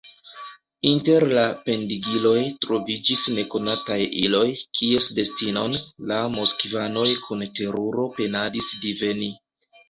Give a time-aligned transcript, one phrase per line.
[0.91, 4.45] Inter la pendigiloj troviĝis nekonataj iloj,
[4.79, 5.77] kies destinon
[6.13, 9.31] la moskvanoj kun teruro penadis diveni.